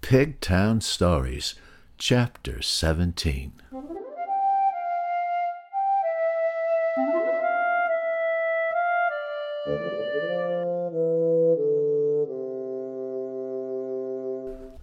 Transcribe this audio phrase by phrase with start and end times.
[0.00, 1.54] Pigtown Stories,
[1.96, 3.52] Chapter 17.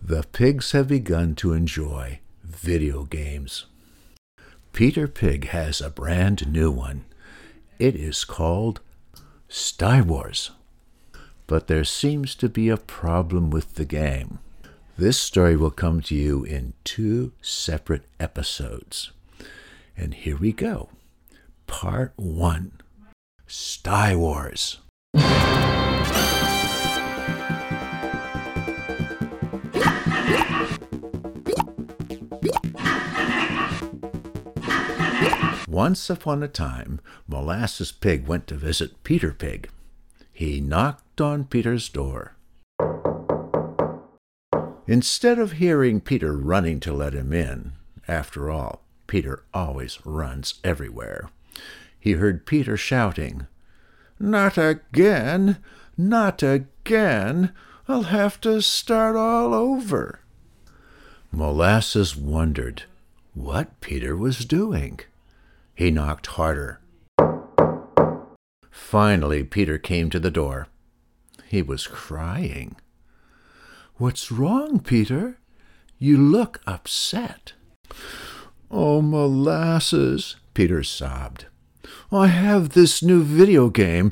[0.02, 3.66] The pigs have begun to enjoy video games.
[4.72, 7.04] Peter Pig has a brand new one.
[7.80, 8.80] It is called
[9.50, 10.52] Sty Wars.
[11.48, 14.40] But there seems to be a problem with the game.
[14.98, 19.12] This story will come to you in two separate episodes.
[19.98, 20.90] And here we go.
[21.68, 22.82] Part 1
[23.48, 24.80] Sty Wars.
[35.68, 39.70] Once upon a time, Molasses Pig went to visit Peter Pig.
[40.32, 42.36] He knocked on Peter's door.
[44.88, 47.74] Instead of hearing Peter running to let him in,
[48.08, 51.30] after all, Peter always runs everywhere,
[52.00, 53.48] he heard Peter shouting,
[54.20, 55.58] Not again!
[55.98, 57.52] Not again!
[57.88, 60.20] I'll have to start all over.
[61.32, 62.84] Molasses wondered
[63.34, 65.00] what Peter was doing.
[65.74, 66.80] He knocked harder.
[68.72, 70.68] Finally, Peter came to the door.
[71.56, 72.76] He was crying.
[73.96, 75.38] What's wrong, Peter?
[75.98, 77.54] You look upset.
[78.70, 81.46] Oh, molasses, Peter sobbed.
[82.12, 84.12] I have this new video game,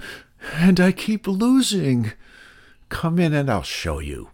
[0.53, 2.13] and I keep losing.
[2.87, 4.29] Come in and I'll show you.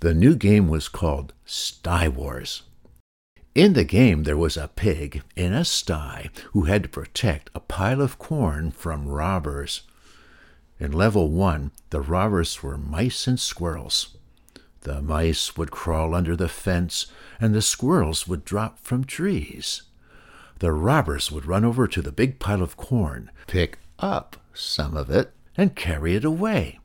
[0.00, 2.64] The new game was called Sty Wars.
[3.54, 7.60] In the game, there was a pig in a sty who had to protect a
[7.60, 9.82] pile of corn from robbers.
[10.80, 14.16] In level one, the robbers were mice and squirrels.
[14.80, 17.04] The mice would crawl under the fence,
[17.38, 19.82] and the squirrels would drop from trees.
[20.60, 25.10] The robbers would run over to the big pile of corn, pick up some of
[25.10, 26.78] it, and carry it away.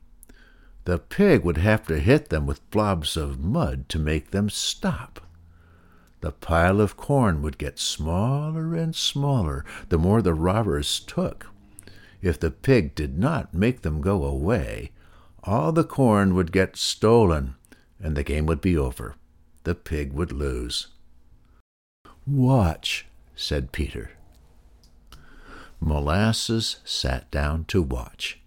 [0.84, 5.20] The pig would have to hit them with blobs of mud to make them stop.
[6.20, 11.46] The pile of corn would get smaller and smaller the more the robbers took.
[12.26, 14.90] If the pig did not make them go away,
[15.44, 17.54] all the corn would get stolen,
[18.00, 19.14] and the game would be over.
[19.62, 20.88] The pig would lose.
[22.26, 23.06] Watch,
[23.36, 24.10] said Peter.
[25.78, 28.40] Molasses sat down to watch.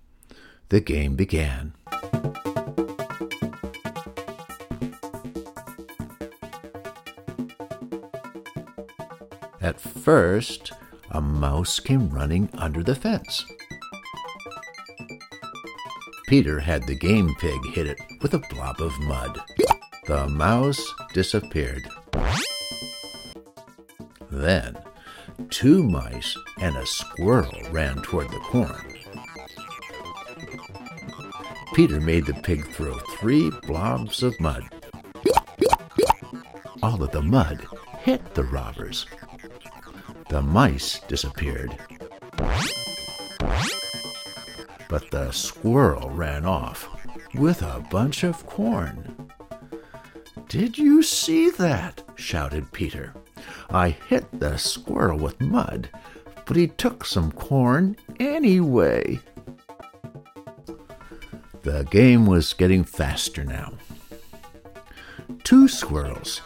[0.67, 1.71] The game began.
[9.61, 10.73] At first,
[11.11, 13.45] a mouse came running under the fence.
[16.29, 19.41] Peter had the game pig hit it with a blob of mud.
[20.05, 20.79] The mouse
[21.11, 21.89] disappeared.
[24.29, 24.77] Then,
[25.49, 28.93] two mice and a squirrel ran toward the corn.
[31.73, 34.61] Peter made the pig throw three blobs of mud.
[36.83, 37.65] All of the mud
[38.01, 39.07] hit the robbers.
[40.29, 41.75] The mice disappeared.
[44.89, 46.89] But the squirrel ran off
[47.35, 49.29] with a bunch of corn.
[50.49, 52.01] Did you see that?
[52.15, 53.13] shouted Peter.
[53.69, 55.89] I hit the squirrel with mud,
[56.45, 59.19] but he took some corn anyway.
[61.61, 63.73] The game was getting faster now.
[65.43, 66.41] Two squirrels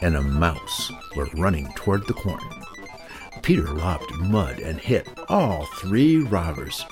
[0.00, 2.40] and a mouse were running toward the corn.
[3.42, 6.86] Peter lobbed mud and hit all three robbers.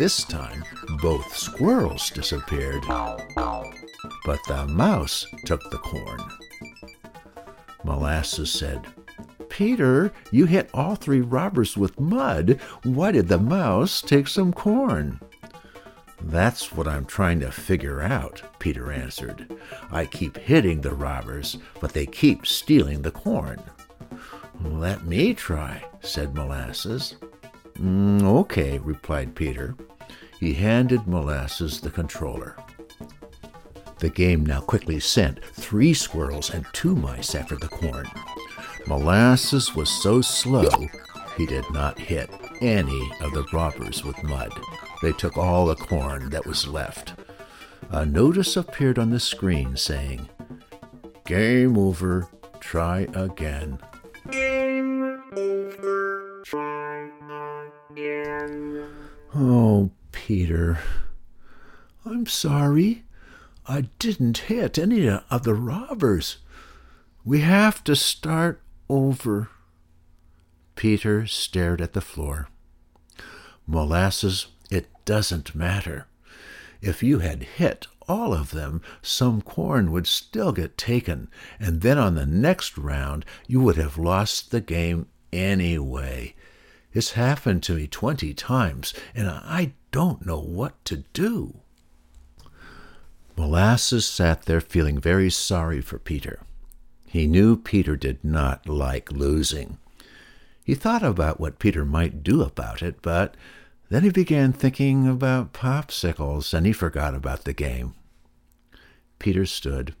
[0.00, 0.64] This time,
[1.02, 6.18] both squirrels disappeared, but the mouse took the corn.
[7.84, 8.86] Molasses said,
[9.50, 12.58] Peter, you hit all three robbers with mud.
[12.82, 15.20] Why did the mouse take some corn?
[16.22, 19.54] That's what I'm trying to figure out, Peter answered.
[19.90, 23.62] I keep hitting the robbers, but they keep stealing the corn.
[24.64, 27.16] Let me try, said Molasses.
[27.74, 29.74] Mm, okay, replied Peter.
[30.40, 32.56] He handed Molasses the controller.
[33.98, 38.06] The game now quickly sent three squirrels and two mice after the corn.
[38.86, 40.88] Molasses was so slow
[41.36, 42.30] he did not hit
[42.62, 44.50] any of the robbers with mud.
[45.02, 47.12] They took all the corn that was left.
[47.90, 50.26] A notice appeared on the screen saying,
[51.26, 52.28] Game over,
[52.60, 53.78] try again.
[54.30, 56.42] Game over.
[56.44, 57.10] Try
[57.90, 58.88] again.
[59.34, 60.78] Oh, Peter.
[62.04, 63.04] I'm sorry.
[63.66, 66.38] I didn't hit any of the robbers.
[67.24, 69.50] We have to start over.
[70.74, 72.48] Peter stared at the floor.
[73.66, 76.06] Molasses, it doesn't matter.
[76.80, 81.28] If you had hit all of them, some corn would still get taken,
[81.60, 86.34] and then on the next round you would have lost the game anyway.
[86.92, 91.60] It's happened to me twenty times, and I don't know what to do.
[93.36, 96.40] Molasses sat there feeling very sorry for Peter.
[97.06, 99.78] He knew Peter did not like losing.
[100.62, 103.36] He thought about what Peter might do about it, but
[103.88, 107.94] then he began thinking about popsicles and he forgot about the game.
[109.18, 109.94] Peter stood.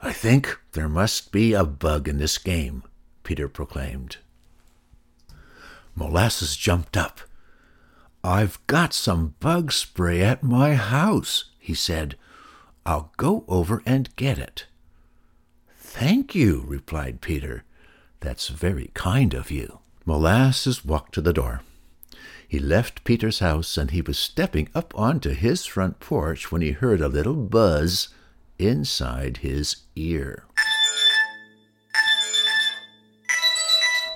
[0.00, 2.82] I think there must be a bug in this game,
[3.22, 4.16] Peter proclaimed.
[5.94, 7.20] Molasses jumped up.
[8.22, 12.16] I've got some bug spray at my house, he said.
[12.84, 14.66] I'll go over and get it.
[15.76, 17.64] Thank you, replied Peter.
[18.20, 19.80] That's very kind of you.
[20.04, 21.62] Molasses walked to the door.
[22.46, 26.72] He left Peter's house and he was stepping up onto his front porch when he
[26.72, 28.08] heard a little buzz
[28.58, 30.44] inside his ear.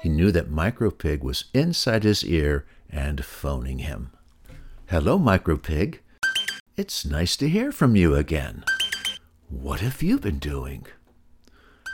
[0.04, 4.10] He knew that Micropig was inside his ear and phoning him.
[4.88, 6.00] Hello, Micropig.
[6.76, 8.66] It's nice to hear from you again.
[9.48, 10.84] What have you been doing?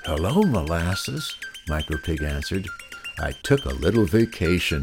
[0.04, 1.36] Hello, Molasses,
[1.68, 2.66] Micropig answered.
[3.20, 4.82] I took a little vacation.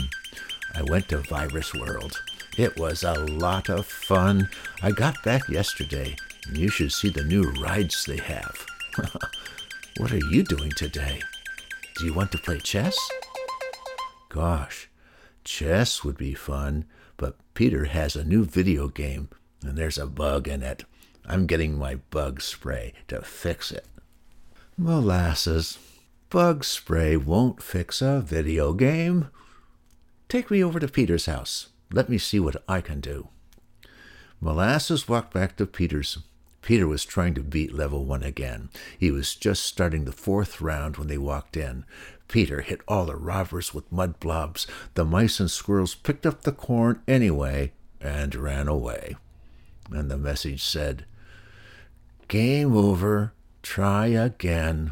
[0.73, 2.23] I went to Virus World.
[2.57, 4.47] It was a lot of fun.
[4.81, 6.15] I got back yesterday.
[6.47, 8.65] And you should see the new rides they have.
[9.97, 11.23] what are you doing today?
[11.97, 12.95] Do you want to play chess?
[14.29, 14.87] Gosh,
[15.43, 16.85] chess would be fun,
[17.17, 19.29] but Peter has a new video game,
[19.63, 20.83] and there's a bug in it.
[21.25, 23.87] I'm getting my bug spray to fix it.
[24.77, 25.79] Molasses,
[26.29, 29.29] bug spray won't fix a video game.
[30.29, 31.69] Take me over to Peter's house.
[31.91, 33.29] Let me see what I can do.
[34.39, 36.19] Molasses walked back to Peter's.
[36.67, 38.67] Peter was trying to beat level one again.
[38.99, 41.85] He was just starting the fourth round when they walked in.
[42.27, 44.67] Peter hit all the robbers with mud blobs.
[44.93, 47.71] The mice and squirrels picked up the corn anyway
[48.01, 49.15] and ran away.
[49.91, 51.05] And the message said,
[52.27, 53.31] Game over.
[53.63, 54.91] Try again.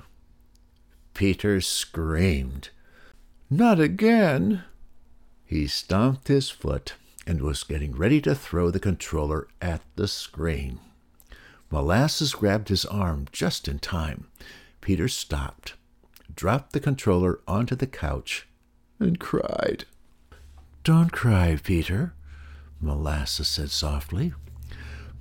[1.13, 2.69] Peter screamed.
[3.49, 4.63] Not again.
[5.43, 6.93] He stomped his foot
[7.27, 10.79] and was getting ready to throw the controller at the screen.
[11.71, 14.27] Molasses grabbed his arm just in time.
[14.81, 15.73] Peter stopped,
[16.35, 18.47] dropped the controller onto the couch,
[18.99, 19.85] and cried.
[20.83, 22.13] Don't cry, Peter,
[22.79, 24.33] Molasses said softly.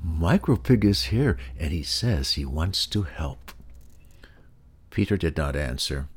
[0.06, 3.52] Micropig is here, and he says he wants to help.
[4.90, 6.08] Peter did not answer.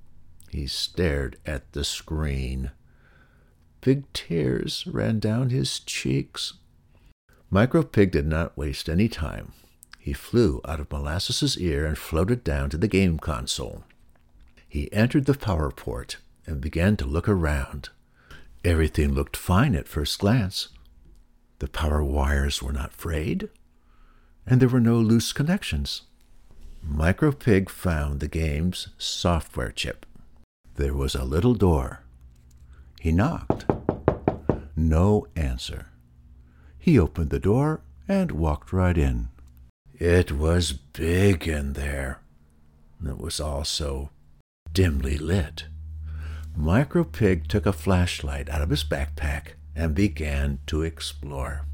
[0.51, 2.71] He stared at the screen.
[3.81, 6.53] Big tears ran down his cheeks.
[7.51, 9.53] Micropig did not waste any time.
[10.07, 13.83] He flew out of Molasses's ear and floated down to the game console.
[14.65, 16.15] He entered the power port
[16.45, 17.89] and began to look around.
[18.63, 20.69] Everything looked fine at first glance.
[21.59, 23.49] The power wires were not frayed,
[24.45, 26.03] and there were no loose connections.
[26.81, 30.05] Micropig found the game's software chip.
[30.75, 32.03] There was a little door.
[33.01, 33.65] He knocked.
[34.73, 35.87] No answer.
[36.79, 39.27] He opened the door and walked right in.
[39.99, 42.19] It was big in there.
[43.03, 44.11] It was also
[44.71, 45.65] dimly lit.
[46.55, 51.65] Micro Pig took a flashlight out of his backpack and began to explore.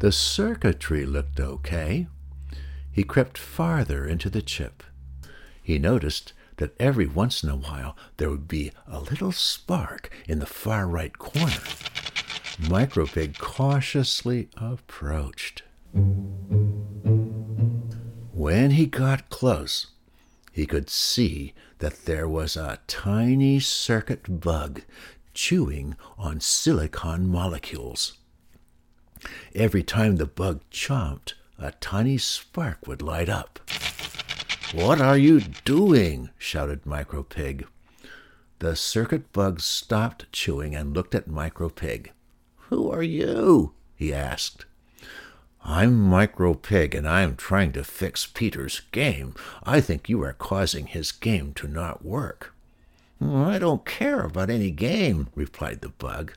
[0.00, 2.08] The circuitry looked okay.
[2.90, 4.82] He crept farther into the chip.
[5.62, 10.40] He noticed that every once in a while there would be a little spark in
[10.40, 11.62] the far right corner.
[12.68, 15.62] Micro Pig cautiously approached.
[18.42, 19.86] When he got close,
[20.50, 24.82] he could see that there was a tiny circuit bug
[25.32, 28.14] chewing on silicon molecules.
[29.54, 33.60] Every time the bug chomped, a tiny spark would light up.
[34.74, 36.30] What are you doing?
[36.36, 37.64] shouted Micro Pig.
[38.58, 42.10] The circuit bug stopped chewing and looked at Micro Pig.
[42.70, 43.74] Who are you?
[43.94, 44.66] he asked.
[45.64, 49.34] I'm Micro Pig and I am trying to fix Peter's game.
[49.62, 52.52] I think you are causing his game to not work.
[53.22, 56.32] Mm, I don't care about any game, replied the bug.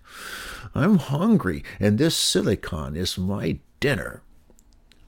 [0.75, 4.22] I'm hungry, and this silicon is my dinner.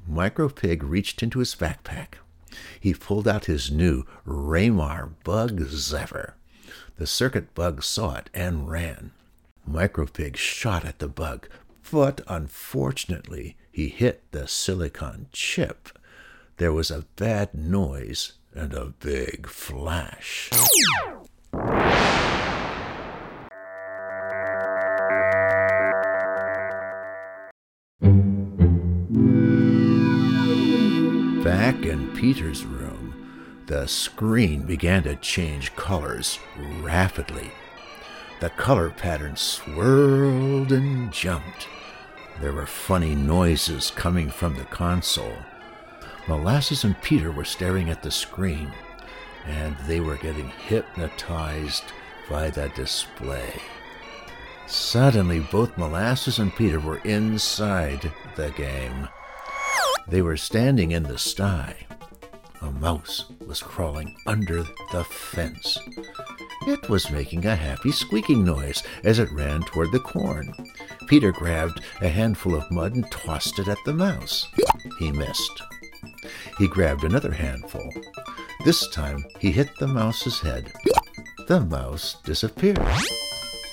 [0.07, 2.15] Micro Pig reached into his backpack.
[2.79, 6.33] He pulled out his new Raymar Bug Zapper.
[6.97, 9.11] The circuit bug saw it and ran.
[9.67, 11.47] Micro Pig shot at the bug,
[11.91, 15.89] but unfortunately he hit the silicon chip.
[16.57, 20.49] There was a bad noise and a big flash.
[31.43, 36.39] Back in Peter's room, the screen began to change colors
[36.81, 37.51] rapidly.
[38.39, 41.67] The color pattern swirled and jumped.
[42.39, 45.37] There were funny noises coming from the console.
[46.27, 48.71] Molasses and Peter were staring at the screen,
[49.45, 51.83] and they were getting hypnotized
[52.29, 53.53] by the display.
[54.67, 59.07] Suddenly, both Molasses and Peter were inside the game.
[60.07, 61.87] They were standing in the sty.
[62.61, 65.79] A mouse was crawling under the fence.
[66.67, 70.53] It was making a happy squeaking noise as it ran toward the corn.
[71.07, 74.47] Peter grabbed a handful of mud and tossed it at the mouse.
[74.99, 75.61] He missed.
[76.57, 77.89] He grabbed another handful.
[78.65, 80.71] This time he hit the mouse's head.
[81.47, 82.85] The mouse disappeared.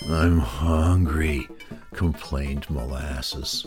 [0.09, 1.49] I'm hungry,
[1.93, 3.67] complained Molasses.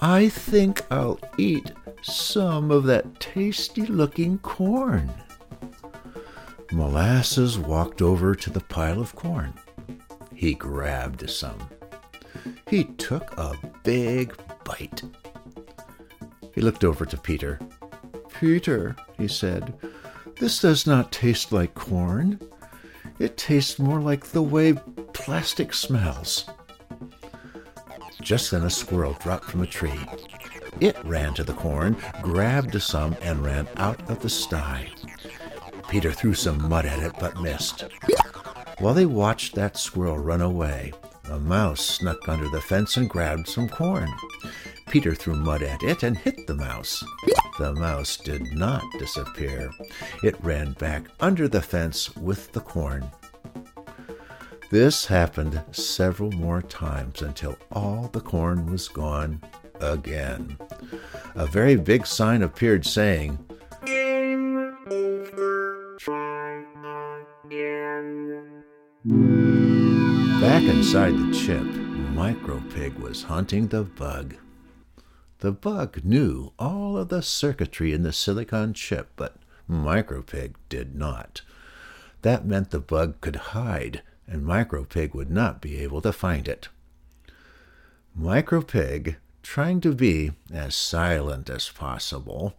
[0.00, 5.10] I think I'll eat some of that tasty looking corn.
[6.70, 9.54] Molasses walked over to the pile of corn.
[10.34, 11.70] He grabbed some.
[12.68, 14.34] He took a big
[14.64, 15.02] bite.
[16.54, 17.58] He looked over to Peter.
[18.40, 19.74] Peter, he said,
[20.38, 22.40] this does not taste like corn.
[23.18, 24.74] It tastes more like the way
[25.12, 26.44] plastic smells.
[28.20, 30.00] Just then a squirrel dropped from a tree.
[30.80, 34.90] It ran to the corn, grabbed some, and ran out of the sty.
[35.88, 37.84] Peter threw some mud at it but missed.
[38.78, 40.92] While they watched that squirrel run away,
[41.30, 44.12] a mouse snuck under the fence and grabbed some corn.
[44.88, 47.02] Peter threw mud at it and hit the mouse.
[47.58, 49.70] The mouse did not disappear.
[50.22, 53.10] It ran back under the fence with the corn.
[54.70, 59.40] This happened several more times until all the corn was gone
[59.80, 60.56] again.
[61.34, 63.38] A very big sign appeared saying,
[63.84, 65.96] Game over.
[65.98, 66.64] Try
[67.44, 68.64] again.
[70.44, 74.36] Back inside the chip, Micro Pig was hunting the bug.
[75.38, 79.36] The bug knew all of the circuitry in the silicon chip, but
[79.66, 81.40] Micro Pig did not.
[82.20, 86.68] That meant the bug could hide and Micropig would not be able to find it.
[88.14, 92.52] Micropig, trying to be as silent as possible,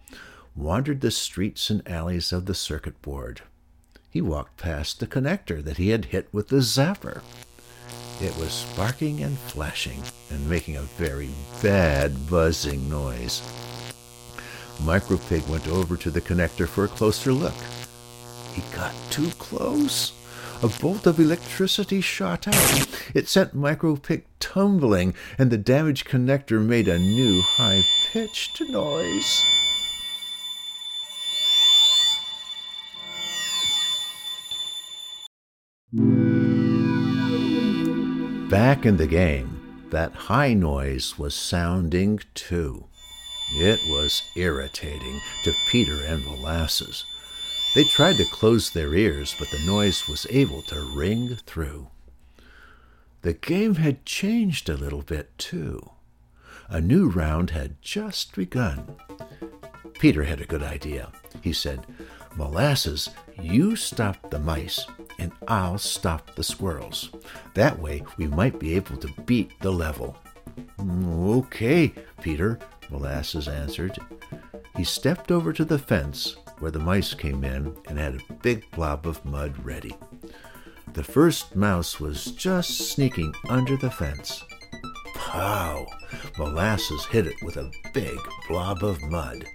[0.55, 3.41] wandered the streets and alleys of the circuit board.
[4.09, 7.21] He walked past the connector that he had hit with the zapper.
[8.21, 11.29] It was sparking and flashing and making a very
[11.61, 13.41] bad buzzing noise.
[14.79, 17.55] Micropig went over to the connector for a closer look.
[18.53, 20.13] He got too close
[20.63, 22.87] a bolt of electricity shot out.
[23.13, 29.43] It sent Micropig tumbling, and the damaged connector made a new high pitched noise.
[38.49, 42.85] Back in the game, that high noise was sounding too.
[43.53, 47.05] It was irritating to Peter and Molasses.
[47.73, 51.87] They tried to close their ears, but the noise was able to ring through.
[53.23, 55.89] The game had changed a little bit, too.
[56.69, 58.95] A new round had just begun.
[59.97, 61.11] Peter had a good idea.
[61.41, 61.87] He said,
[62.35, 63.09] Molasses,
[63.41, 64.85] you stop the mice,
[65.19, 67.09] and I'll stop the squirrels.
[67.53, 70.17] That way we might be able to beat the level.
[70.79, 73.97] Okay, Peter, Molasses answered.
[74.77, 78.69] He stepped over to the fence where the mice came in and had a big
[78.71, 79.95] blob of mud ready.
[80.93, 84.43] The first mouse was just sneaking under the fence.
[85.15, 85.85] Pow!
[86.37, 89.45] Molasses hit it with a big blob of mud.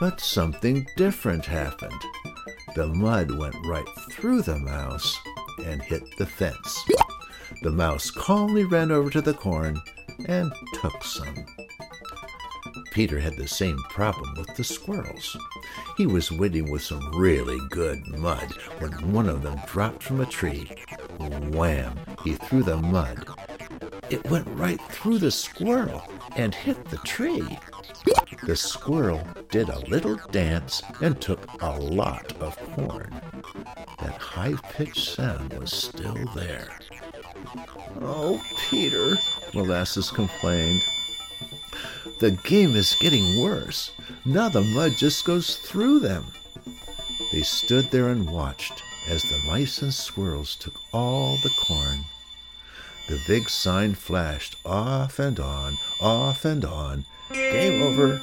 [0.00, 2.00] But something different happened.
[2.74, 5.16] The mud went right through the mouse
[5.64, 6.84] and hit the fence.
[7.62, 9.80] The mouse calmly ran over to the corn
[10.26, 11.46] and took some.
[12.90, 15.36] Peter had the same problem with the squirrels.
[15.96, 20.26] He was wading with some really good mud when one of them dropped from a
[20.26, 20.68] tree.
[21.52, 21.98] Wham!
[22.24, 23.24] He threw the mud.
[24.10, 26.02] it went right through the squirrel
[26.36, 27.58] and hit the tree.
[28.42, 33.14] The squirrel did a little dance and took a lot of corn.
[34.00, 36.76] That high pitched sound was still there.
[38.00, 39.16] Oh, Peter,
[39.54, 40.82] Molasses complained.
[42.18, 43.92] The game is getting worse.
[44.24, 46.24] Now the mud just goes through them.
[47.30, 52.00] They stood there and watched as the mice and squirrels took all the corn.
[53.06, 57.04] The big sign flashed off and on, off and on.
[57.32, 58.20] Game over.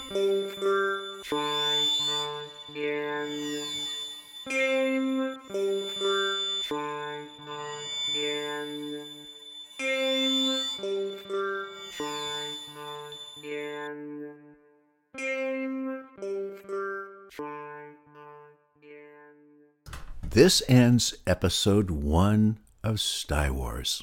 [20.24, 24.02] This ends episode one of Sty Wars.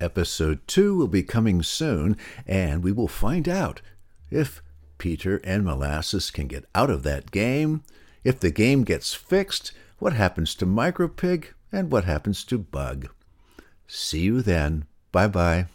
[0.00, 3.82] Episode 2 will be coming soon, and we will find out
[4.30, 4.62] if
[5.00, 7.82] Peter and Molasses can get out of that game,
[8.22, 13.08] if the game gets fixed, what happens to Micropig, and what happens to Bug.
[13.88, 14.84] See you then.
[15.10, 15.66] Bye bye.